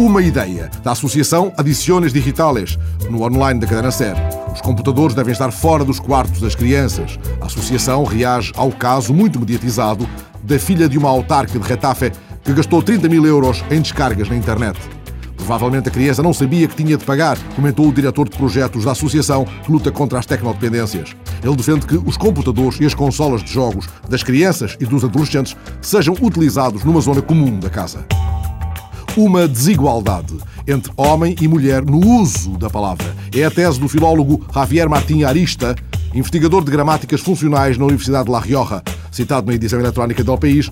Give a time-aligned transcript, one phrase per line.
[0.00, 2.78] Uma ideia da Associação Adiciones Digitales,
[3.10, 4.14] no online da cadena SER.
[4.50, 7.18] Os computadores devem estar fora dos quartos das crianças.
[7.38, 10.08] A associação reage ao caso muito mediatizado
[10.42, 14.36] da filha de uma autarca de Retafe que gastou 30 mil euros em descargas na
[14.36, 14.80] internet.
[15.36, 18.92] Provavelmente a criança não sabia que tinha de pagar, comentou o diretor de projetos da
[18.92, 21.14] associação que luta contra as tecnodependências.
[21.44, 25.54] Ele defende que os computadores e as consolas de jogos das crianças e dos adolescentes
[25.82, 28.06] sejam utilizados numa zona comum da casa
[29.16, 33.14] uma desigualdade entre homem e mulher no uso da palavra.
[33.34, 35.74] É a tese do filólogo Javier Martín Arista,
[36.14, 40.70] investigador de gramáticas funcionais na Universidade de La Rioja, citado na edição eletrónica do País.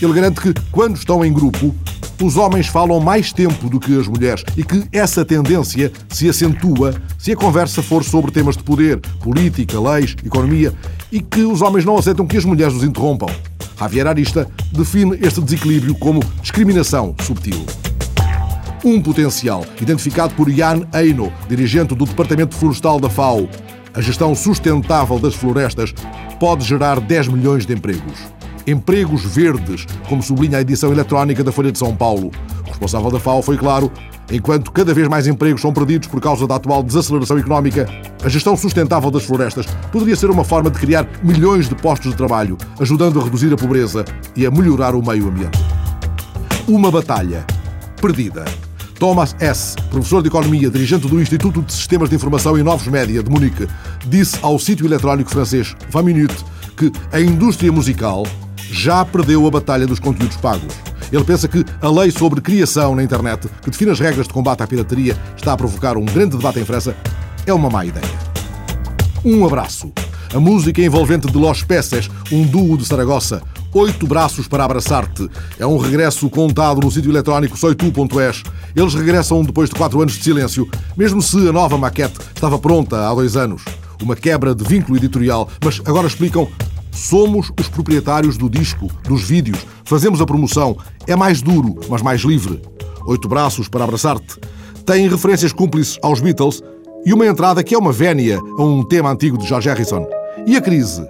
[0.00, 1.74] Ele garante que, quando estão em grupo,
[2.22, 6.94] os homens falam mais tempo do que as mulheres e que essa tendência se acentua
[7.18, 10.72] se a conversa for sobre temas de poder, política, leis, economia
[11.12, 13.28] e que os homens não aceitam que as mulheres os interrompam.
[13.78, 17.64] Javier Arista define este desequilíbrio como discriminação subtil.
[18.84, 23.48] Um potencial identificado por Jan Eino, dirigente do Departamento Florestal da FAO.
[23.92, 25.94] A gestão sustentável das florestas
[26.40, 28.18] pode gerar 10 milhões de empregos.
[28.66, 32.30] Empregos verdes, como sublinha a edição eletrónica da Folha de São Paulo.
[32.76, 33.90] Responsável da FAO foi claro
[34.30, 37.88] Enquanto cada vez mais empregos são perdidos por causa da atual desaceleração económica,
[38.24, 42.16] a gestão sustentável das florestas poderia ser uma forma de criar milhões de postos de
[42.16, 45.58] trabalho, ajudando a reduzir a pobreza e a melhorar o meio ambiente.
[46.66, 47.46] Uma batalha
[48.00, 48.44] perdida.
[48.98, 53.22] Thomas S., professor de Economia, dirigente do Instituto de Sistemas de Informação e Novos Média
[53.22, 53.68] de Munique,
[54.06, 56.44] disse ao sítio eletrónico francês 20 Minutes
[56.76, 58.24] que a indústria musical
[58.56, 60.74] já perdeu a batalha dos conteúdos pagos.
[61.12, 64.62] Ele pensa que a lei sobre criação na internet, que define as regras de combate
[64.62, 66.96] à pirataria, está a provocar um grande debate em França,
[67.46, 68.04] é uma má ideia.
[69.24, 69.92] Um abraço.
[70.34, 75.28] A música envolvente de Los Peces, um duo de Saragossa, Oito Braços para Abraçar-te.
[75.58, 78.42] É um regresso contado no sítio eletrónico soitu.es.
[78.74, 83.06] Eles regressam depois de quatro anos de silêncio, mesmo se a nova maquete estava pronta
[83.06, 83.62] há dois anos.
[84.02, 86.48] Uma quebra de vínculo editorial, mas agora explicam
[86.96, 90.74] Somos os proprietários do disco, dos vídeos, fazemos a promoção.
[91.06, 92.62] É mais duro, mas mais livre.
[93.04, 94.38] Oito braços para abraçar-te.
[94.86, 96.62] Tem referências cúmplices aos Beatles
[97.04, 100.06] e uma entrada que é uma vénia a um tema antigo de George Harrison.
[100.46, 101.06] E a crise?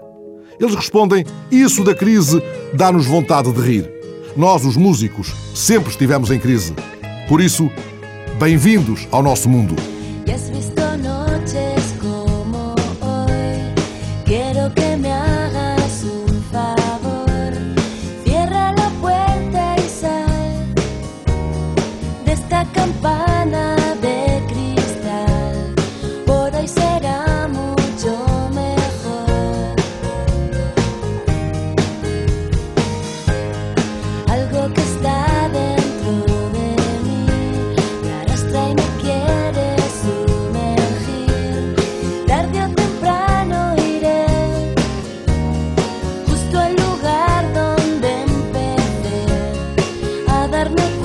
[0.58, 2.42] Eles respondem: Isso da crise
[2.74, 3.88] dá-nos vontade de rir.
[4.36, 6.74] Nós, os músicos, sempre estivemos em crise.
[7.28, 7.70] Por isso,
[8.40, 9.76] bem-vindos ao nosso mundo.
[50.66, 50.95] karena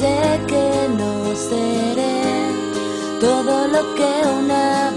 [0.00, 2.22] sé que no seré
[3.20, 4.89] todo lo que una